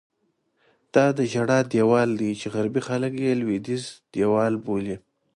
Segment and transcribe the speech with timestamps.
[0.93, 4.95] دا د ژړا دیوال دی چې غربي خلک یې لوېدیځ دیوال بولي.